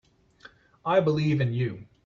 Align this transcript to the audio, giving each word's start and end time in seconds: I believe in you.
I 0.83 0.99
believe 0.99 1.39
in 1.41 1.53
you. 1.53 1.85